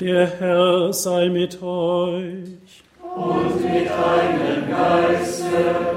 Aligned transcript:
Der 0.00 0.38
Herr 0.38 0.92
sei 0.92 1.28
mit 1.28 1.60
euch. 1.60 2.84
Und 3.02 3.62
mit 3.64 3.88
deinem 3.88 4.70
Geiste. 4.70 5.46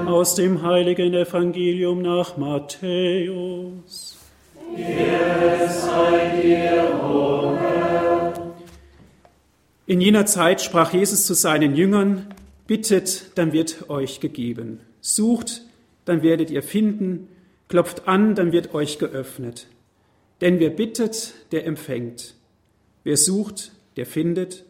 Aus 0.08 0.34
dem 0.34 0.60
heiligen 0.62 1.14
Evangelium 1.14 2.02
nach 2.02 2.36
Matthäus. 2.36 4.18
Ehre 4.76 5.68
sei 5.68 6.40
dir, 6.42 7.00
o. 7.00 7.56
In 9.86 10.00
jener 10.00 10.26
Zeit 10.26 10.62
sprach 10.62 10.92
Jesus 10.92 11.24
zu 11.24 11.34
seinen 11.34 11.76
Jüngern, 11.76 12.26
Bittet, 12.66 13.26
dann 13.36 13.52
wird 13.52 13.88
euch 13.88 14.18
gegeben. 14.18 14.80
Sucht, 15.00 15.62
dann 16.06 16.22
werdet 16.22 16.50
ihr 16.50 16.64
finden. 16.64 17.28
Klopft 17.68 18.08
an, 18.08 18.34
dann 18.34 18.50
wird 18.50 18.74
euch 18.74 18.98
geöffnet. 18.98 19.68
Denn 20.40 20.58
wer 20.58 20.70
bittet, 20.70 21.34
der 21.52 21.66
empfängt. 21.66 22.34
Wer 23.04 23.16
sucht, 23.16 23.72
der 23.96 24.06
findet. 24.06 24.64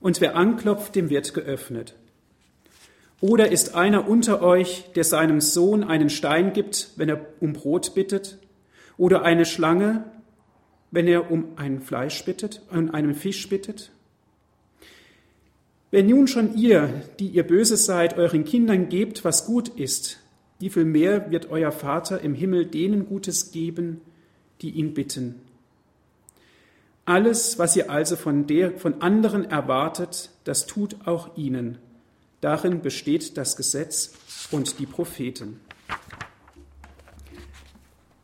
Und 0.00 0.20
wer 0.20 0.36
anklopft, 0.36 0.94
dem 0.94 1.10
wird 1.10 1.34
geöffnet. 1.34 1.94
Oder 3.20 3.50
ist 3.50 3.74
einer 3.74 4.08
unter 4.08 4.42
euch, 4.42 4.84
der 4.94 5.04
seinem 5.04 5.40
Sohn 5.40 5.84
einen 5.84 6.10
Stein 6.10 6.52
gibt, 6.52 6.90
wenn 6.96 7.08
er 7.08 7.26
um 7.40 7.54
Brot 7.54 7.94
bittet? 7.94 8.38
Oder 8.98 9.22
eine 9.22 9.46
Schlange, 9.46 10.04
wenn 10.90 11.06
er 11.06 11.30
um 11.30 11.52
ein 11.56 11.80
Fleisch 11.80 12.24
bittet, 12.24 12.62
um 12.70 12.90
einen 12.90 13.14
Fisch 13.14 13.48
bittet? 13.48 13.90
Wenn 15.90 16.08
nun 16.08 16.28
schon 16.28 16.56
ihr, 16.56 16.90
die 17.18 17.28
ihr 17.28 17.46
böse 17.46 17.76
seid, 17.76 18.18
euren 18.18 18.44
Kindern 18.44 18.88
gebt, 18.88 19.24
was 19.24 19.46
gut 19.46 19.68
ist, 19.68 20.18
wie 20.58 20.68
viel 20.68 20.84
mehr 20.84 21.30
wird 21.30 21.50
euer 21.50 21.72
Vater 21.72 22.20
im 22.20 22.34
Himmel 22.34 22.66
denen 22.66 23.06
Gutes 23.06 23.50
geben, 23.50 24.00
die 24.60 24.70
ihn 24.70 24.94
bitten. 24.94 25.36
Alles, 27.06 27.56
was 27.58 27.76
ihr 27.76 27.88
also 27.88 28.16
von, 28.16 28.48
der, 28.48 28.78
von 28.78 29.00
anderen 29.00 29.44
erwartet, 29.44 30.30
das 30.42 30.66
tut 30.66 31.06
auch 31.06 31.36
ihnen. 31.36 31.78
Darin 32.40 32.82
besteht 32.82 33.36
das 33.36 33.56
Gesetz 33.56 34.12
und 34.50 34.80
die 34.80 34.86
Propheten. 34.86 35.60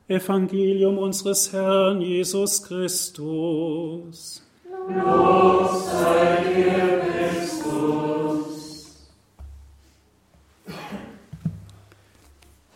Evangelium 0.08 0.98
unseres 0.98 1.52
Herrn 1.52 2.00
Jesus 2.00 2.64
Christus. 2.64 4.42
Los 4.88 5.90
sei 5.90 6.44
dir, 6.44 7.02
Christus. 7.06 8.21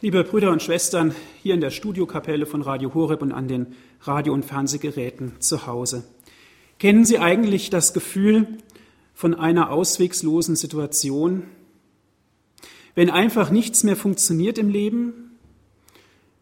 Liebe 0.02 0.24
Brüder 0.24 0.52
und 0.52 0.62
Schwestern, 0.62 1.14
hier 1.42 1.54
in 1.54 1.62
der 1.62 1.70
Studiokapelle 1.70 2.44
von 2.44 2.60
Radio 2.60 2.92
Horeb 2.92 3.22
und 3.22 3.32
an 3.32 3.48
den 3.48 3.74
Radio- 4.02 4.34
und 4.34 4.44
Fernsehgeräten 4.44 5.40
zu 5.40 5.66
Hause. 5.66 6.04
Kennen 6.78 7.06
Sie 7.06 7.18
eigentlich 7.18 7.70
das 7.70 7.94
Gefühl 7.94 8.46
von 9.14 9.34
einer 9.34 9.70
auswegslosen 9.70 10.54
Situation? 10.54 11.44
Wenn 12.94 13.08
einfach 13.08 13.48
nichts 13.48 13.84
mehr 13.84 13.96
funktioniert 13.96 14.58
im 14.58 14.68
Leben, 14.68 15.38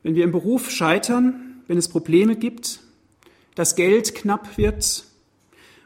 wenn 0.03 0.17
wir 0.17 0.25
im 0.25 0.33
Beruf 0.33 0.73
scheitern, 0.73 1.63
wenn 1.69 1.79
es 1.79 1.87
Probleme 1.87 2.35
gibt, 2.35 2.81
das 3.55 3.77
Geld 3.77 4.17
knapp 4.17 4.59
wird 4.59 5.05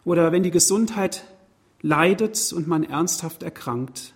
oder 0.06 0.32
wenn 0.32 0.42
die 0.42 0.50
Gesundheit 0.50 1.22
leidet 1.82 2.50
und 2.55 2.66
man 2.66 2.82
ernsthaft 2.82 3.42
erkrankt. 3.42 4.14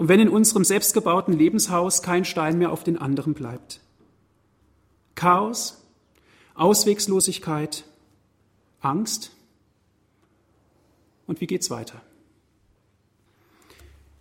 Und 0.00 0.08
wenn 0.08 0.18
in 0.18 0.30
unserem 0.30 0.64
selbstgebauten 0.64 1.36
Lebenshaus 1.36 2.00
kein 2.00 2.24
Stein 2.24 2.56
mehr 2.56 2.72
auf 2.72 2.84
den 2.84 2.96
anderen 2.96 3.34
bleibt. 3.34 3.80
Chaos, 5.14 5.84
Auswegslosigkeit, 6.54 7.84
Angst. 8.80 9.30
Und 11.26 11.42
wie 11.42 11.46
geht's 11.46 11.68
weiter? 11.68 12.00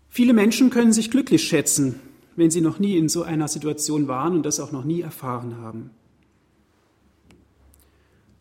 Viele 0.09 0.33
Menschen 0.33 0.69
können 0.69 0.91
sich 0.91 1.11
glücklich 1.11 1.47
schätzen, 1.47 2.02
wenn 2.36 2.52
sie 2.52 2.59
noch 2.59 2.80
nie 2.80 2.98
in 2.98 3.08
so 3.08 3.23
einer 3.23 3.48
Situation 3.48 4.09
waren 4.09 4.33
und 4.33 4.45
das 4.45 4.59
auch 4.59 4.73
noch 4.73 4.83
nie 4.83 4.99
erfahren 4.99 5.59
haben. 5.61 5.92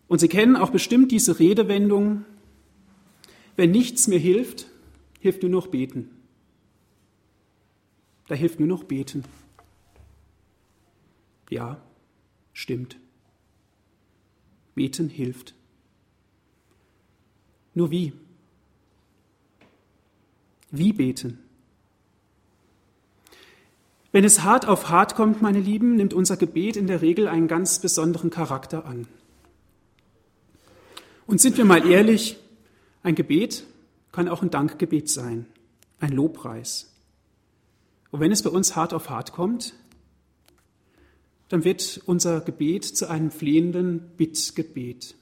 Und 0.09 0.19
Sie 0.19 0.29
kennen 0.29 0.57
auch 0.57 0.71
bestimmt 0.71 1.13
diese 1.13 1.39
Redewendung, 1.39 2.25
wenn 3.55 3.71
nichts 3.71 4.09
mehr 4.09 4.19
hilft, 4.19 4.67
hilft 5.21 5.43
nur 5.43 5.53
noch 5.53 5.69
beten. 5.69 6.18
Da 8.29 8.35
hilft 8.35 8.61
nur 8.61 8.69
noch 8.69 8.85
beten. 8.85 9.25
Ja, 11.51 11.81
stimmt. 12.53 12.99
Beten 14.75 15.09
hilft. 15.09 15.55
Nur 17.75 17.91
wie? 17.91 18.13
Wie 20.71 20.93
beten? 20.93 21.39
Wenn 24.13 24.25
es 24.25 24.43
hart 24.43 24.67
auf 24.67 24.89
hart 24.89 25.15
kommt, 25.15 25.43
meine 25.43 25.61
Lieben, 25.61 25.97
nimmt 25.97 26.13
unser 26.13 26.37
Gebet 26.37 26.77
in 26.77 26.87
der 26.87 27.03
Regel 27.03 27.29
einen 27.29 27.49
ganz 27.49 27.79
besonderen 27.79 28.31
Charakter 28.31 28.85
an. 28.85 29.07
Und 31.27 31.41
sind 31.41 31.57
wir 31.57 31.65
mal 31.65 31.87
ehrlich, 31.87 32.39
ein 33.03 33.15
Gebet 33.15 33.65
kann 34.13 34.29
auch 34.29 34.43
ein 34.43 34.51
Dankgebet 34.51 35.09
sein, 35.09 35.47
ein 36.01 36.13
Lobpreis. 36.13 36.98
Und 38.11 38.21
wenn 38.21 38.33
es 38.33 38.43
bei 38.43 38.51
uns 38.51 38.77
hart 38.77 38.95
auf 38.95 39.11
hart 39.11 39.33
kommt, 39.33 39.75
dann 41.49 41.65
wird 41.65 42.03
unser 42.07 42.41
Gebet 42.41 42.85
zu 42.85 43.09
einem 43.09 43.31
flehenden 43.31 44.01
Bittgebet. 44.17 45.15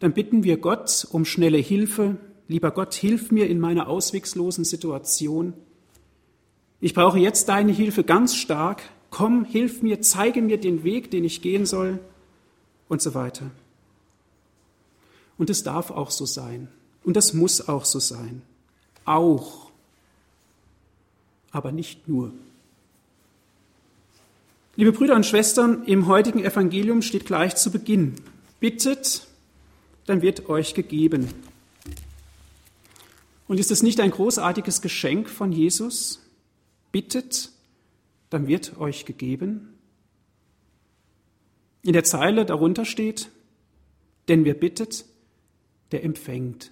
Dann 0.00 0.12
bitten 0.12 0.42
wir 0.42 0.56
Gott 0.56 1.06
um 1.10 1.24
schnelle 1.24 1.58
Hilfe. 1.58 2.16
Lieber 2.48 2.72
Gott, 2.72 2.94
hilf 2.94 3.30
mir 3.30 3.48
in 3.48 3.60
meiner 3.60 3.88
auswegslosen 3.88 4.64
Situation. 4.64 5.54
Ich 6.80 6.94
brauche 6.94 7.18
jetzt 7.18 7.48
deine 7.48 7.72
Hilfe 7.72 8.04
ganz 8.04 8.34
stark. 8.34 8.82
Komm, 9.10 9.44
hilf 9.44 9.82
mir, 9.82 10.02
zeige 10.02 10.42
mir 10.42 10.58
den 10.58 10.84
Weg, 10.84 11.10
den 11.10 11.24
ich 11.24 11.40
gehen 11.40 11.64
soll 11.64 12.00
und 12.88 13.00
so 13.00 13.14
weiter. 13.14 13.50
Und 15.38 15.50
es 15.50 15.62
darf 15.62 15.90
auch 15.90 16.10
so 16.10 16.26
sein. 16.26 16.68
Und 17.04 17.16
das 17.16 17.32
muss 17.32 17.68
auch 17.68 17.84
so 17.84 17.98
sein. 17.98 18.42
Auch. 19.04 19.70
Aber 21.54 21.72
nicht 21.72 22.08
nur. 22.08 22.32
Liebe 24.76 24.92
Brüder 24.92 25.14
und 25.14 25.24
Schwestern, 25.24 25.84
im 25.84 26.08
heutigen 26.08 26.44
Evangelium 26.44 27.00
steht 27.00 27.24
gleich 27.24 27.54
zu 27.54 27.70
Beginn, 27.70 28.16
bittet, 28.60 29.28
dann 30.04 30.20
wird 30.20 30.50
euch 30.50 30.74
gegeben. 30.74 31.28
Und 33.46 33.60
ist 33.60 33.70
es 33.70 33.82
nicht 33.82 34.00
ein 34.00 34.10
großartiges 34.10 34.82
Geschenk 34.82 35.30
von 35.30 35.52
Jesus? 35.52 36.20
bittet, 36.94 37.50
dann 38.30 38.46
wird 38.46 38.78
euch 38.78 39.04
gegeben. 39.04 39.76
In 41.82 41.92
der 41.92 42.04
Zeile 42.04 42.44
darunter 42.46 42.84
steht, 42.84 43.30
denn 44.28 44.44
wer 44.44 44.54
bittet, 44.54 45.04
der 45.90 46.04
empfängt. 46.04 46.70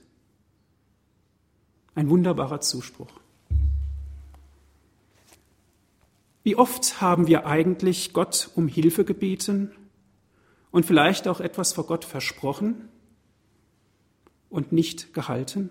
Ein 1.97 2.09
wunderbarer 2.09 2.61
Zuspruch. 2.61 3.22
Wie 6.43 6.57
oft 6.57 7.01
haben 7.01 7.27
wir 7.27 7.47
eigentlich 7.47 8.13
Gott 8.13 8.51
um 8.57 8.67
Hilfe 8.67 9.05
gebeten 9.05 9.71
und 10.71 10.87
vielleicht 10.87 11.29
auch 11.29 11.41
etwas 11.41 11.73
vor 11.73 11.87
Gott 11.87 12.05
versprochen 12.05 12.89
und 14.51 14.73
nicht 14.73 15.15
gehalten? 15.15 15.71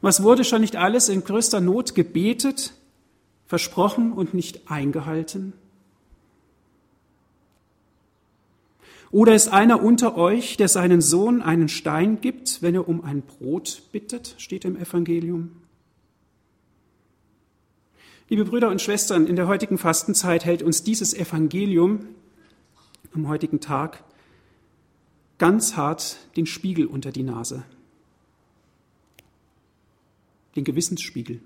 Was 0.00 0.22
wurde 0.22 0.44
schon 0.44 0.60
nicht 0.60 0.76
alles 0.76 1.08
in 1.08 1.24
größter 1.24 1.60
Not 1.60 1.94
gebetet, 1.94 2.74
versprochen 3.46 4.12
und 4.12 4.34
nicht 4.34 4.70
eingehalten? 4.70 5.54
Oder 9.10 9.34
ist 9.34 9.48
einer 9.48 9.82
unter 9.82 10.18
euch, 10.18 10.58
der 10.58 10.68
seinen 10.68 11.00
Sohn 11.00 11.40
einen 11.40 11.68
Stein 11.68 12.20
gibt, 12.20 12.60
wenn 12.60 12.74
er 12.74 12.86
um 12.86 13.02
ein 13.02 13.22
Brot 13.22 13.82
bittet, 13.90 14.34
steht 14.36 14.66
im 14.66 14.76
Evangelium? 14.76 15.52
Liebe 18.30 18.44
Brüder 18.44 18.68
und 18.68 18.82
Schwestern, 18.82 19.26
in 19.26 19.36
der 19.36 19.48
heutigen 19.48 19.78
Fastenzeit 19.78 20.44
hält 20.44 20.62
uns 20.62 20.82
dieses 20.82 21.14
Evangelium 21.14 22.06
am 23.14 23.26
heutigen 23.26 23.60
Tag 23.60 24.04
ganz 25.38 25.76
hart 25.76 26.18
den 26.36 26.44
Spiegel 26.44 26.86
unter 26.86 27.10
die 27.10 27.22
Nase 27.22 27.64
den 30.56 30.64
Gewissensspiegel. 30.64 31.40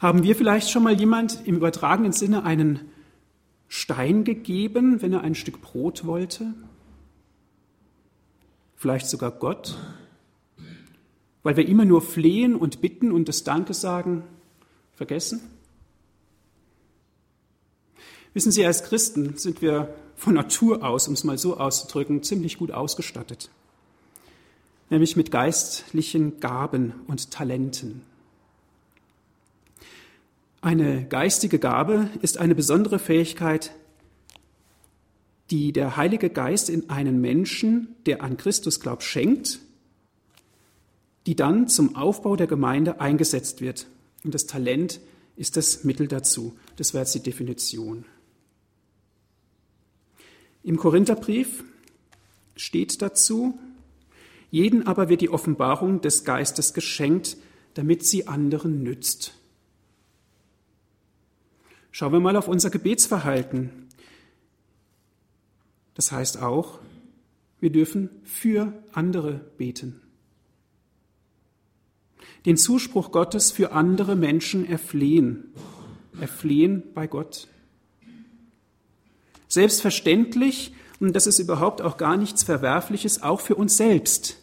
Haben 0.00 0.24
wir 0.24 0.34
vielleicht 0.34 0.70
schon 0.70 0.82
mal 0.82 0.98
jemand 0.98 1.46
im 1.46 1.56
übertragenen 1.56 2.12
Sinne 2.12 2.42
einen 2.42 2.80
Stein 3.68 4.24
gegeben, 4.24 5.02
wenn 5.02 5.12
er 5.12 5.20
ein 5.20 5.34
Stück 5.34 5.62
Brot 5.62 6.04
wollte? 6.04 6.52
Vielleicht 8.76 9.06
sogar 9.06 9.30
Gott? 9.30 9.78
Weil 11.42 11.56
wir 11.56 11.66
immer 11.66 11.84
nur 11.84 12.02
flehen 12.02 12.54
und 12.54 12.80
bitten 12.80 13.12
und 13.12 13.28
das 13.28 13.44
Danke 13.44 13.74
sagen 13.74 14.24
vergessen? 14.94 15.40
Wissen 18.34 18.52
Sie, 18.52 18.64
als 18.64 18.84
Christen 18.84 19.36
sind 19.36 19.62
wir 19.62 19.94
von 20.16 20.34
Natur 20.34 20.84
aus, 20.84 21.08
um 21.08 21.14
es 21.14 21.24
mal 21.24 21.38
so 21.38 21.56
auszudrücken, 21.56 22.22
ziemlich 22.22 22.58
gut 22.58 22.70
ausgestattet. 22.70 23.50
Nämlich 24.90 25.16
mit 25.16 25.30
geistlichen 25.30 26.40
Gaben 26.40 26.92
und 27.06 27.30
Talenten. 27.30 28.02
Eine 30.60 31.06
geistige 31.06 31.58
Gabe 31.58 32.10
ist 32.20 32.36
eine 32.36 32.54
besondere 32.54 32.98
Fähigkeit, 32.98 33.72
die 35.50 35.72
der 35.72 35.96
Heilige 35.96 36.28
Geist 36.28 36.68
in 36.68 36.90
einen 36.90 37.20
Menschen, 37.20 37.96
der 38.04 38.22
an 38.22 38.36
Christus 38.36 38.78
glaubt, 38.78 39.02
schenkt, 39.02 39.60
die 41.26 41.36
dann 41.36 41.68
zum 41.68 41.96
Aufbau 41.96 42.36
der 42.36 42.46
Gemeinde 42.46 43.00
eingesetzt 43.00 43.60
wird. 43.60 43.86
Und 44.24 44.34
das 44.34 44.46
Talent 44.46 45.00
ist 45.36 45.56
das 45.56 45.84
Mittel 45.84 46.08
dazu. 46.08 46.56
Das 46.76 46.92
wäre 46.94 47.04
jetzt 47.04 47.14
die 47.14 47.22
Definition. 47.22 48.04
Im 50.62 50.76
Korintherbrief 50.76 51.64
steht 52.56 53.00
dazu, 53.00 53.58
jeden 54.50 54.86
aber 54.86 55.08
wird 55.08 55.20
die 55.20 55.30
Offenbarung 55.30 56.00
des 56.00 56.24
Geistes 56.24 56.74
geschenkt, 56.74 57.36
damit 57.74 58.04
sie 58.04 58.26
anderen 58.26 58.82
nützt. 58.82 59.34
Schauen 61.92 62.12
wir 62.12 62.20
mal 62.20 62.36
auf 62.36 62.48
unser 62.48 62.70
Gebetsverhalten. 62.70 63.70
Das 65.94 66.12
heißt 66.12 66.42
auch, 66.42 66.78
wir 67.60 67.70
dürfen 67.70 68.10
für 68.24 68.72
andere 68.92 69.34
beten. 69.56 70.00
Den 72.46 72.56
Zuspruch 72.56 73.12
Gottes 73.12 73.50
für 73.50 73.72
andere 73.72 74.16
Menschen 74.16 74.68
erflehen. 74.68 75.52
Erflehen 76.20 76.82
bei 76.94 77.06
Gott. 77.06 77.48
Selbstverständlich, 79.48 80.72
und 81.00 81.14
das 81.14 81.26
ist 81.26 81.38
überhaupt 81.38 81.82
auch 81.82 81.96
gar 81.96 82.16
nichts 82.16 82.42
Verwerfliches, 82.42 83.22
auch 83.22 83.40
für 83.40 83.56
uns 83.56 83.76
selbst. 83.76 84.36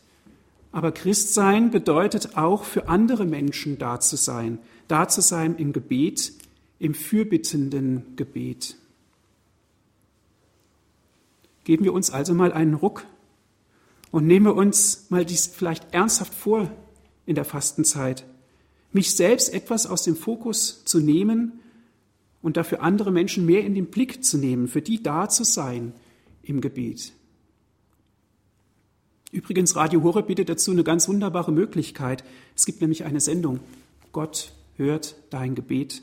Aber 0.72 0.92
Christsein 0.92 1.72
bedeutet 1.72 2.38
auch 2.38 2.64
für 2.64 2.90
andere 2.90 3.26
Menschen 3.26 3.78
da 3.78 4.00
zu 4.00 4.16
sein, 4.16 4.60
da 4.88 5.08
zu 5.08 5.22
sein 5.22 5.56
im 5.56 5.74
Gebet, 5.74 6.34
im 6.80 6.94
fürbittenden 6.94 8.16
Gebet. 8.16 8.76
Geben 11.64 11.84
wir 11.84 11.94
uns 11.94 12.12
also 12.12 12.34
mal 12.34 12.54
einen 12.54 12.76
Ruck 12.76 13.06
und 14.12 14.28
nehmen 14.28 14.46
wir 14.46 14.56
uns 14.56 15.08
mal 15.10 15.26
dies 15.26 15.48
vielleicht 15.48 15.94
ernsthaft 15.94 16.34
vor 16.34 16.72
in 17.28 17.36
der 17.36 17.46
Fastenzeit, 17.46 18.26
mich 18.92 19.16
selbst 19.16 19.54
etwas 19.54 19.86
aus 19.86 20.02
dem 20.02 20.16
Fokus 20.16 20.84
zu 20.86 21.00
nehmen 21.00 21.60
und 22.42 22.58
dafür 22.58 22.82
andere 22.82 23.12
Menschen 23.12 23.46
mehr 23.46 23.64
in 23.64 23.76
den 23.76 23.88
Blick 23.88 24.24
zu 24.24 24.40
nehmen, 24.40 24.68
für 24.68 24.82
die 24.82 25.04
da 25.04 25.30
zu 25.30 25.44
sein 25.44 25.94
im 26.42 26.62
Gebet. 26.62 27.12
Übrigens, 29.32 29.76
Radio 29.76 30.02
Horeb 30.04 30.28
bietet 30.28 30.48
dazu 30.48 30.72
eine 30.72 30.86
ganz 30.86 31.10
wunderbare 31.10 31.52
Möglichkeit. 31.52 32.24
Es 32.56 32.66
gibt 32.66 32.80
nämlich 32.80 33.04
eine 33.04 33.20
Sendung. 33.20 33.60
Gott 34.14 34.54
hört 34.78 35.16
dein 35.30 35.54
Gebet. 35.54 36.02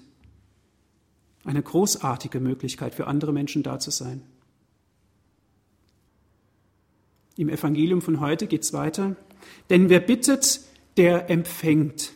Eine 1.44 1.62
großartige 1.62 2.38
Möglichkeit 2.38 2.94
für 2.94 3.06
andere 3.06 3.32
Menschen 3.32 3.62
da 3.62 3.78
zu 3.78 3.90
sein. 3.90 4.22
Im 7.36 7.48
Evangelium 7.48 8.02
von 8.02 8.20
heute 8.20 8.46
geht 8.46 8.62
es 8.62 8.74
weiter. 8.74 9.16
Denn 9.70 9.88
wer 9.88 10.00
bittet, 10.00 10.60
der 10.96 11.30
empfängt. 11.30 12.12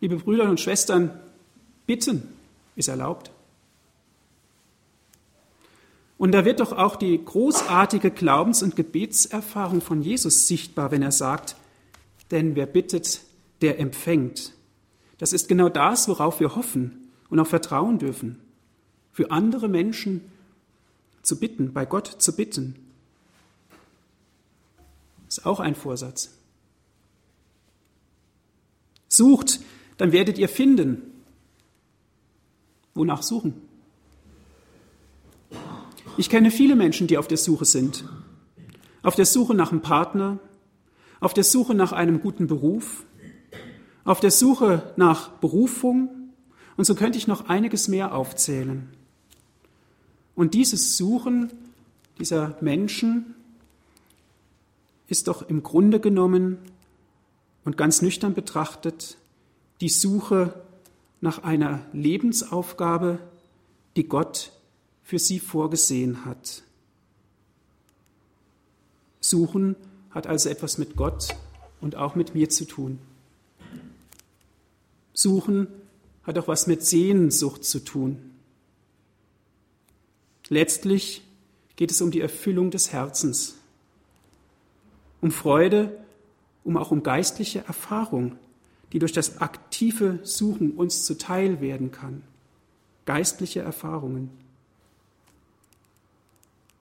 Liebe 0.00 0.16
Brüder 0.16 0.48
und 0.48 0.60
Schwestern, 0.60 1.20
bitten 1.86 2.28
ist 2.76 2.88
erlaubt. 2.88 3.30
Und 6.16 6.32
da 6.32 6.44
wird 6.44 6.60
doch 6.60 6.72
auch 6.72 6.96
die 6.96 7.22
großartige 7.22 8.10
Glaubens- 8.10 8.62
und 8.62 8.76
Gebetserfahrung 8.76 9.80
von 9.80 10.02
Jesus 10.02 10.46
sichtbar, 10.46 10.90
wenn 10.90 11.02
er 11.02 11.12
sagt, 11.12 11.56
denn 12.30 12.56
wer 12.56 12.66
bittet, 12.66 13.22
der 13.62 13.78
empfängt. 13.78 14.52
Das 15.18 15.32
ist 15.32 15.48
genau 15.48 15.68
das, 15.68 16.08
worauf 16.08 16.40
wir 16.40 16.56
hoffen 16.56 17.10
und 17.28 17.38
auch 17.40 17.46
vertrauen 17.46 17.98
dürfen. 17.98 18.38
Für 19.12 19.30
andere 19.30 19.68
Menschen 19.68 20.22
zu 21.22 21.38
bitten, 21.38 21.72
bei 21.72 21.84
Gott 21.84 22.06
zu 22.06 22.36
bitten. 22.36 22.76
Ist 25.30 25.46
auch 25.46 25.60
ein 25.60 25.76
Vorsatz. 25.76 26.36
Sucht, 29.06 29.60
dann 29.96 30.10
werdet 30.10 30.38
ihr 30.38 30.48
finden. 30.48 31.02
Wonach 32.94 33.22
suchen? 33.22 33.54
Ich 36.16 36.28
kenne 36.28 36.50
viele 36.50 36.74
Menschen, 36.74 37.06
die 37.06 37.16
auf 37.16 37.28
der 37.28 37.38
Suche 37.38 37.64
sind. 37.64 38.04
Auf 39.04 39.14
der 39.14 39.24
Suche 39.24 39.54
nach 39.54 39.70
einem 39.70 39.82
Partner, 39.82 40.40
auf 41.20 41.32
der 41.32 41.44
Suche 41.44 41.74
nach 41.74 41.92
einem 41.92 42.20
guten 42.20 42.48
Beruf, 42.48 43.04
auf 44.02 44.18
der 44.18 44.32
Suche 44.32 44.92
nach 44.96 45.28
Berufung 45.28 46.32
und 46.76 46.86
so 46.86 46.96
könnte 46.96 47.18
ich 47.18 47.28
noch 47.28 47.48
einiges 47.48 47.86
mehr 47.86 48.14
aufzählen. 48.16 48.88
Und 50.34 50.54
dieses 50.54 50.96
Suchen 50.96 51.52
dieser 52.18 52.56
Menschen 52.60 53.36
ist 55.10 55.28
doch 55.28 55.46
im 55.48 55.62
Grunde 55.62 56.00
genommen 56.00 56.56
und 57.64 57.76
ganz 57.76 58.00
nüchtern 58.00 58.32
betrachtet 58.32 59.18
die 59.80 59.88
Suche 59.88 60.54
nach 61.20 61.42
einer 61.42 61.84
Lebensaufgabe, 61.92 63.18
die 63.96 64.08
Gott 64.08 64.52
für 65.02 65.18
sie 65.18 65.40
vorgesehen 65.40 66.24
hat. 66.24 66.62
Suchen 69.20 69.76
hat 70.10 70.26
also 70.26 70.48
etwas 70.48 70.78
mit 70.78 70.96
Gott 70.96 71.34
und 71.80 71.96
auch 71.96 72.14
mit 72.14 72.34
mir 72.34 72.48
zu 72.48 72.64
tun. 72.64 73.00
Suchen 75.12 75.66
hat 76.22 76.38
auch 76.38 76.48
was 76.48 76.68
mit 76.68 76.86
Sehnsucht 76.86 77.64
zu 77.64 77.80
tun. 77.80 78.30
Letztlich 80.48 81.22
geht 81.74 81.90
es 81.90 82.00
um 82.00 82.10
die 82.10 82.20
Erfüllung 82.20 82.70
des 82.70 82.92
Herzens, 82.92 83.56
um 85.20 85.30
Freude, 85.30 85.98
um 86.64 86.76
auch 86.76 86.90
um 86.90 87.02
geistliche 87.02 87.64
Erfahrung, 87.66 88.36
die 88.92 88.98
durch 88.98 89.12
das 89.12 89.40
aktive 89.40 90.18
Suchen 90.22 90.72
uns 90.72 91.04
zuteil 91.04 91.60
werden 91.60 91.90
kann. 91.92 92.22
Geistliche 93.06 93.60
Erfahrungen. 93.60 94.30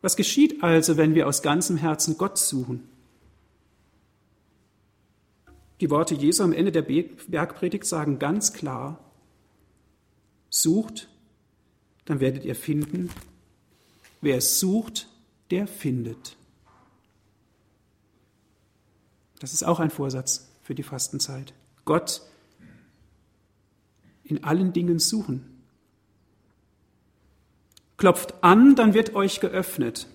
Was 0.01 0.15
geschieht 0.15 0.63
also, 0.63 0.97
wenn 0.97 1.13
wir 1.13 1.27
aus 1.27 1.41
ganzem 1.41 1.77
Herzen 1.77 2.17
Gott 2.17 2.37
suchen? 2.37 2.87
Die 5.81 5.89
Worte 5.89 6.15
Jesu 6.15 6.43
am 6.43 6.53
Ende 6.53 6.71
der 6.71 6.81
Bergpredigt 6.81 7.85
sagen 7.85 8.19
ganz 8.19 8.53
klar, 8.53 8.99
sucht, 10.49 11.07
dann 12.05 12.19
werdet 12.19 12.43
ihr 12.43 12.55
finden. 12.55 13.09
Wer 14.21 14.41
sucht, 14.41 15.07
der 15.51 15.67
findet. 15.67 16.35
Das 19.39 19.53
ist 19.53 19.63
auch 19.63 19.79
ein 19.79 19.89
Vorsatz 19.89 20.49
für 20.61 20.75
die 20.75 20.83
Fastenzeit. 20.83 21.53
Gott 21.85 22.21
in 24.23 24.43
allen 24.43 24.73
Dingen 24.73 24.99
suchen. 24.99 25.63
Klopft 27.97 28.43
an, 28.43 28.75
dann 28.75 28.93
wird 28.93 29.15
euch 29.15 29.39
geöffnet. 29.39 30.07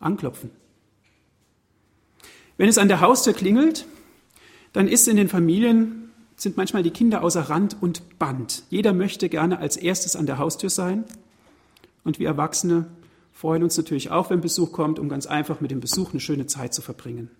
Anklopfen. 0.00 0.50
Wenn 2.56 2.68
es 2.68 2.78
an 2.78 2.88
der 2.88 3.00
Haustür 3.00 3.32
klingelt, 3.32 3.86
dann 4.72 4.88
ist 4.88 5.08
in 5.08 5.16
den 5.16 5.28
Familien, 5.28 6.10
sind 6.36 6.56
manchmal 6.56 6.82
die 6.82 6.90
Kinder 6.90 7.22
außer 7.22 7.42
Rand 7.42 7.76
und 7.80 8.18
Band. 8.18 8.64
Jeder 8.68 8.92
möchte 8.92 9.28
gerne 9.28 9.58
als 9.58 9.76
erstes 9.76 10.16
an 10.16 10.26
der 10.26 10.38
Haustür 10.38 10.68
sein. 10.68 11.04
Und 12.04 12.18
wir 12.18 12.28
Erwachsene 12.28 12.86
freuen 13.36 13.62
uns 13.62 13.76
natürlich 13.76 14.10
auch, 14.10 14.30
wenn 14.30 14.40
Besuch 14.40 14.72
kommt, 14.72 14.98
um 14.98 15.10
ganz 15.10 15.26
einfach 15.26 15.60
mit 15.60 15.70
dem 15.70 15.80
Besuch 15.80 16.10
eine 16.10 16.20
schöne 16.20 16.46
Zeit 16.46 16.72
zu 16.72 16.80
verbringen. 16.80 17.30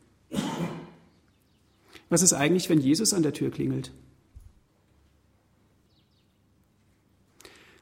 Was 2.11 2.21
ist 2.21 2.35
eigentlich, 2.35 2.69
wenn 2.69 2.81
Jesus 2.81 3.15
an 3.15 3.23
der 3.23 3.33
Tür 3.33 3.51
klingelt? 3.51 3.93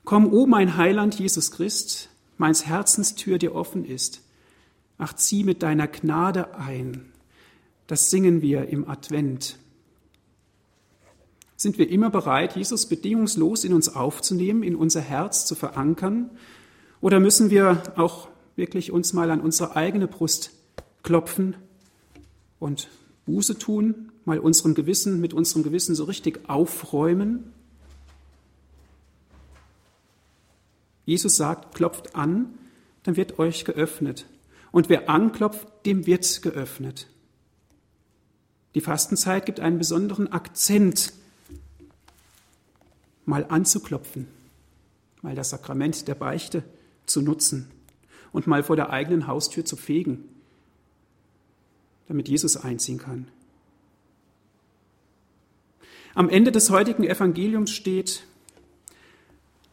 Komm, 0.04 0.32
o 0.32 0.42
oh 0.42 0.46
mein 0.46 0.76
Heiland 0.76 1.18
Jesus 1.18 1.50
Christ, 1.50 2.08
meins 2.38 2.66
Herzenstür 2.66 3.38
dir 3.38 3.52
offen 3.52 3.84
ist. 3.84 4.22
Ach, 4.96 5.12
zieh 5.14 5.42
mit 5.42 5.64
deiner 5.64 5.88
Gnade 5.88 6.54
ein. 6.54 7.12
Das 7.88 8.10
singen 8.10 8.42
wir 8.42 8.68
im 8.68 8.88
Advent. 8.88 9.58
Sind 11.56 11.78
wir 11.78 11.90
immer 11.90 12.10
bereit, 12.10 12.54
Jesus 12.54 12.86
bedingungslos 12.86 13.64
in 13.64 13.72
uns 13.74 13.88
aufzunehmen, 13.88 14.62
in 14.62 14.76
unser 14.76 15.00
Herz 15.00 15.46
zu 15.46 15.56
verankern? 15.56 16.30
Oder 17.04 17.20
müssen 17.20 17.50
wir 17.50 17.82
auch 17.96 18.28
wirklich 18.56 18.90
uns 18.90 19.12
mal 19.12 19.30
an 19.30 19.42
unsere 19.42 19.76
eigene 19.76 20.08
Brust 20.08 20.52
klopfen 21.02 21.54
und 22.58 22.88
Buße 23.26 23.58
tun, 23.58 24.10
mal 24.24 24.38
unserem 24.38 24.74
Gewissen, 24.74 25.20
mit 25.20 25.34
unserem 25.34 25.64
Gewissen 25.64 25.94
so 25.94 26.04
richtig 26.04 26.48
aufräumen? 26.48 27.52
Jesus 31.04 31.36
sagt, 31.36 31.74
klopft 31.74 32.16
an, 32.16 32.54
dann 33.02 33.18
wird 33.18 33.38
euch 33.38 33.66
geöffnet. 33.66 34.24
Und 34.72 34.88
wer 34.88 35.10
anklopft, 35.10 35.68
dem 35.84 36.06
wird 36.06 36.40
geöffnet. 36.40 37.08
Die 38.74 38.80
Fastenzeit 38.80 39.44
gibt 39.44 39.60
einen 39.60 39.76
besonderen 39.76 40.32
Akzent, 40.32 41.12
mal 43.26 43.44
anzuklopfen, 43.50 44.26
mal 45.20 45.34
das 45.34 45.50
Sakrament 45.50 46.08
der 46.08 46.14
Beichte 46.14 46.64
zu 47.06 47.22
nutzen 47.22 47.70
und 48.32 48.46
mal 48.46 48.62
vor 48.62 48.76
der 48.76 48.90
eigenen 48.90 49.26
Haustür 49.26 49.64
zu 49.64 49.76
fegen, 49.76 50.24
damit 52.08 52.28
Jesus 52.28 52.56
einziehen 52.56 52.98
kann. 52.98 53.28
Am 56.14 56.28
Ende 56.28 56.52
des 56.52 56.70
heutigen 56.70 57.04
Evangeliums 57.04 57.70
steht, 57.70 58.24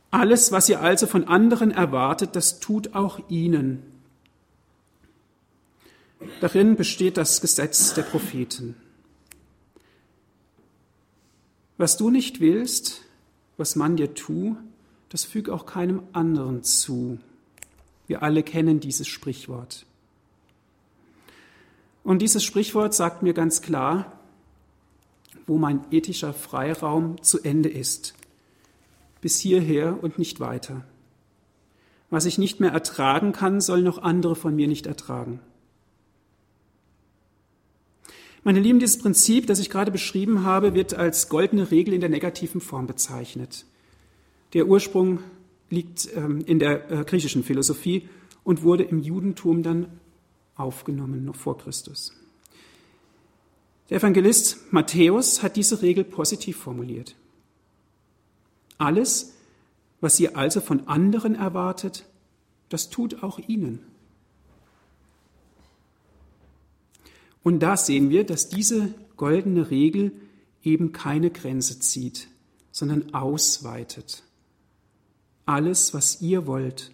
alles, 0.09 0.51
was 0.51 0.67
ihr 0.67 0.81
also 0.81 1.07
von 1.07 1.27
anderen 1.27 1.71
erwartet, 1.71 2.35
das 2.35 2.59
tut 2.59 2.95
auch 2.95 3.19
ihnen. 3.29 3.83
Darin 6.41 6.75
besteht 6.75 7.17
das 7.17 7.41
Gesetz 7.41 7.93
der 7.93 8.03
Propheten. 8.03 8.75
Was 11.77 11.97
du 11.97 12.09
nicht 12.09 12.41
willst, 12.41 13.01
was 13.57 13.75
man 13.75 13.95
dir 13.95 14.13
tu, 14.13 14.57
das 15.11 15.25
füg 15.25 15.49
auch 15.49 15.65
keinem 15.65 16.03
anderen 16.13 16.63
zu. 16.63 17.19
Wir 18.07 18.23
alle 18.23 18.43
kennen 18.43 18.79
dieses 18.79 19.09
Sprichwort. 19.09 19.85
Und 22.03 22.21
dieses 22.21 22.45
Sprichwort 22.45 22.93
sagt 22.93 23.21
mir 23.21 23.33
ganz 23.33 23.61
klar, 23.61 24.19
wo 25.47 25.57
mein 25.57 25.81
ethischer 25.91 26.33
Freiraum 26.33 27.21
zu 27.21 27.43
Ende 27.43 27.67
ist. 27.67 28.13
Bis 29.19 29.37
hierher 29.37 30.01
und 30.01 30.17
nicht 30.17 30.39
weiter. 30.39 30.85
Was 32.09 32.25
ich 32.25 32.37
nicht 32.37 32.61
mehr 32.61 32.71
ertragen 32.71 33.33
kann, 33.33 33.59
sollen 33.59 33.83
noch 33.83 34.01
andere 34.01 34.37
von 34.37 34.55
mir 34.55 34.69
nicht 34.69 34.85
ertragen. 34.85 35.41
Meine 38.43 38.61
Lieben, 38.61 38.79
dieses 38.79 38.97
Prinzip, 38.97 39.45
das 39.47 39.59
ich 39.59 39.69
gerade 39.69 39.91
beschrieben 39.91 40.45
habe, 40.45 40.73
wird 40.73 40.93
als 40.93 41.27
goldene 41.27 41.69
Regel 41.69 41.93
in 41.93 41.99
der 41.99 42.09
negativen 42.09 42.61
Form 42.61 42.87
bezeichnet. 42.87 43.65
Der 44.53 44.67
Ursprung 44.67 45.19
liegt 45.69 46.09
ähm, 46.15 46.41
in 46.41 46.59
der 46.59 46.91
äh, 46.91 47.03
griechischen 47.05 47.43
Philosophie 47.43 48.09
und 48.43 48.63
wurde 48.63 48.83
im 48.83 48.99
Judentum 48.99 49.63
dann 49.63 49.87
aufgenommen, 50.55 51.25
noch 51.25 51.35
vor 51.35 51.57
Christus. 51.57 52.13
Der 53.89 53.97
Evangelist 53.97 54.71
Matthäus 54.71 55.43
hat 55.43 55.55
diese 55.55 55.81
Regel 55.81 56.03
positiv 56.03 56.57
formuliert. 56.57 57.15
Alles, 58.77 59.33
was 59.99 60.19
ihr 60.19 60.37
also 60.37 60.61
von 60.61 60.87
anderen 60.87 61.35
erwartet, 61.35 62.05
das 62.69 62.89
tut 62.89 63.21
auch 63.21 63.37
ihnen. 63.37 63.79
Und 67.43 67.59
da 67.59 67.75
sehen 67.75 68.09
wir, 68.09 68.23
dass 68.23 68.49
diese 68.49 68.93
goldene 69.17 69.71
Regel 69.71 70.13
eben 70.63 70.91
keine 70.91 71.29
Grenze 71.31 71.79
zieht, 71.79 72.27
sondern 72.71 73.13
ausweitet. 73.13 74.23
Alles, 75.45 75.93
was 75.93 76.21
ihr 76.21 76.47
wollt. 76.47 76.91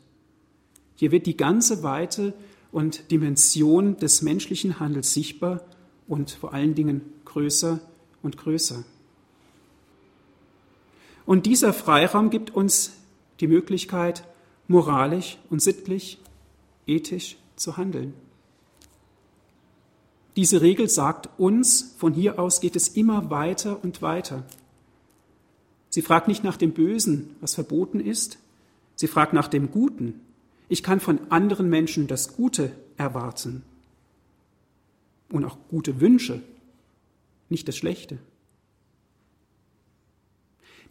Hier 0.95 1.11
wird 1.11 1.25
die 1.25 1.37
ganze 1.37 1.83
Weite 1.83 2.33
und 2.71 3.11
Dimension 3.11 3.97
des 3.97 4.21
menschlichen 4.21 4.79
Handels 4.79 5.13
sichtbar 5.13 5.61
und 6.07 6.31
vor 6.31 6.53
allen 6.53 6.75
Dingen 6.75 7.01
größer 7.25 7.79
und 8.23 8.37
größer. 8.37 8.83
Und 11.25 11.45
dieser 11.45 11.73
Freiraum 11.73 12.29
gibt 12.29 12.55
uns 12.55 12.93
die 13.39 13.47
Möglichkeit, 13.47 14.23
moralisch 14.67 15.37
und 15.49 15.61
sittlich, 15.61 16.19
ethisch 16.87 17.37
zu 17.55 17.77
handeln. 17.77 18.13
Diese 20.37 20.61
Regel 20.61 20.87
sagt 20.87 21.29
uns, 21.39 21.95
von 21.97 22.13
hier 22.13 22.39
aus 22.39 22.61
geht 22.61 22.75
es 22.75 22.89
immer 22.89 23.29
weiter 23.29 23.83
und 23.83 24.01
weiter. 24.01 24.43
Sie 25.97 26.03
fragt 26.03 26.27
nicht 26.27 26.43
nach 26.43 26.57
dem 26.57 26.73
Bösen, 26.73 27.35
was 27.41 27.55
verboten 27.55 27.99
ist, 27.99 28.37
sie 28.95 29.07
fragt 29.07 29.33
nach 29.33 29.47
dem 29.47 29.71
Guten. 29.71 30.21
Ich 30.69 30.83
kann 30.83 30.99
von 30.99 31.31
anderen 31.31 31.71
Menschen 31.71 32.05
das 32.05 32.35
Gute 32.35 32.71
erwarten 32.97 33.63
und 35.31 35.43
auch 35.43 35.57
gute 35.71 35.99
Wünsche, 35.99 36.43
nicht 37.49 37.67
das 37.67 37.77
Schlechte. 37.77 38.19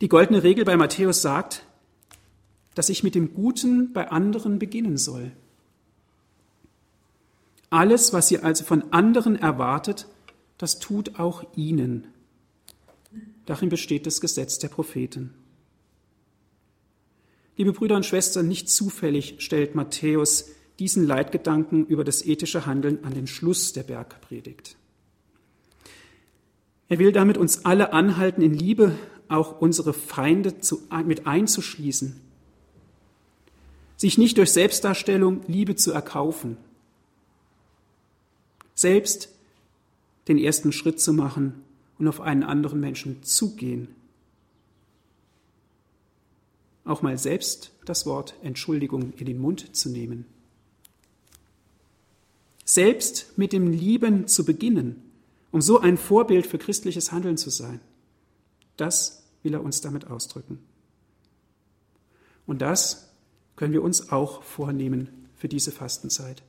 Die 0.00 0.08
goldene 0.08 0.42
Regel 0.42 0.64
bei 0.64 0.76
Matthäus 0.76 1.22
sagt, 1.22 1.64
dass 2.74 2.88
ich 2.88 3.04
mit 3.04 3.14
dem 3.14 3.32
Guten 3.32 3.92
bei 3.92 4.10
anderen 4.10 4.58
beginnen 4.58 4.96
soll. 4.96 5.30
Alles, 7.70 8.12
was 8.12 8.28
ihr 8.32 8.42
also 8.42 8.64
von 8.64 8.92
anderen 8.92 9.36
erwartet, 9.36 10.08
das 10.58 10.80
tut 10.80 11.20
auch 11.20 11.44
ihnen. 11.54 12.08
Darin 13.46 13.68
besteht 13.68 14.06
das 14.06 14.20
Gesetz 14.20 14.58
der 14.58 14.68
Propheten. 14.68 15.32
Liebe 17.56 17.72
Brüder 17.72 17.96
und 17.96 18.04
Schwestern, 18.04 18.48
nicht 18.48 18.68
zufällig 18.68 19.36
stellt 19.38 19.74
Matthäus 19.74 20.50
diesen 20.78 21.06
Leitgedanken 21.06 21.86
über 21.86 22.04
das 22.04 22.26
ethische 22.26 22.66
Handeln 22.66 23.02
an 23.04 23.14
den 23.14 23.26
Schluss 23.26 23.72
der 23.72 23.84
Bergpredigt. 23.84 24.76
Er 26.88 26.98
will 26.98 27.12
damit 27.12 27.38
uns 27.38 27.64
alle 27.64 27.92
anhalten, 27.92 28.42
in 28.42 28.52
Liebe 28.52 28.94
auch 29.28 29.60
unsere 29.60 29.94
Feinde 29.94 30.60
zu, 30.60 30.82
mit 31.04 31.26
einzuschließen, 31.26 32.20
sich 33.96 34.18
nicht 34.18 34.36
durch 34.36 34.52
Selbstdarstellung 34.52 35.40
Liebe 35.46 35.76
zu 35.76 35.92
erkaufen, 35.92 36.58
selbst 38.74 39.30
den 40.28 40.36
ersten 40.36 40.72
Schritt 40.72 41.00
zu 41.00 41.14
machen 41.14 41.62
und 41.98 42.08
auf 42.08 42.20
einen 42.20 42.42
anderen 42.42 42.80
Menschen 42.80 43.22
zugehen. 43.22 43.88
Auch 46.84 47.02
mal 47.02 47.18
selbst 47.18 47.72
das 47.84 48.06
Wort 48.06 48.34
Entschuldigung 48.42 49.12
in 49.16 49.26
den 49.26 49.38
Mund 49.38 49.74
zu 49.76 49.90
nehmen. 49.90 50.26
Selbst 52.64 53.36
mit 53.36 53.52
dem 53.52 53.70
Lieben 53.70 54.28
zu 54.28 54.44
beginnen, 54.44 55.02
um 55.52 55.60
so 55.60 55.80
ein 55.80 55.96
Vorbild 55.96 56.46
für 56.46 56.58
christliches 56.58 57.12
Handeln 57.12 57.36
zu 57.36 57.50
sein. 57.50 57.80
Das 58.76 59.24
will 59.42 59.54
er 59.54 59.62
uns 59.62 59.80
damit 59.80 60.08
ausdrücken. 60.08 60.58
Und 62.46 62.62
das 62.62 63.08
können 63.56 63.72
wir 63.72 63.82
uns 63.82 64.12
auch 64.12 64.42
vornehmen 64.42 65.28
für 65.36 65.48
diese 65.48 65.72
Fastenzeit. 65.72 66.42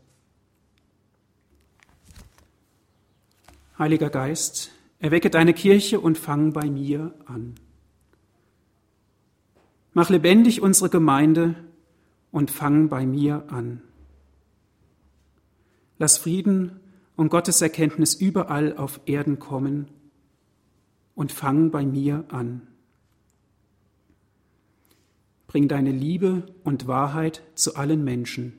Heiliger 3.77 4.09
Geist, 4.09 4.71
erwecke 4.99 5.29
deine 5.29 5.53
Kirche 5.53 5.99
und 5.99 6.17
fang 6.17 6.53
bei 6.53 6.69
mir 6.69 7.13
an. 7.25 7.55
Mach 9.93 10.09
lebendig 10.09 10.61
unsere 10.61 10.89
Gemeinde 10.89 11.55
und 12.31 12.51
fang 12.51 12.89
bei 12.89 13.05
mir 13.05 13.45
an. 13.49 13.81
Lass 15.97 16.17
Frieden 16.17 16.79
und 17.15 17.29
Gottes 17.29 17.61
Erkenntnis 17.61 18.13
überall 18.13 18.77
auf 18.77 19.01
Erden 19.05 19.39
kommen 19.39 19.87
und 21.15 21.31
fang 21.31 21.71
bei 21.71 21.85
mir 21.85 22.25
an. 22.29 22.67
Bring 25.47 25.67
deine 25.67 25.91
Liebe 25.91 26.45
und 26.63 26.87
Wahrheit 26.87 27.41
zu 27.55 27.75
allen 27.75 28.03
Menschen 28.03 28.53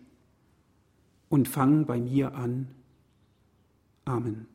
und 1.28 1.46
fang 1.46 1.86
bei 1.86 2.00
mir 2.00 2.34
an. 2.34 2.68
Amen. 4.04 4.48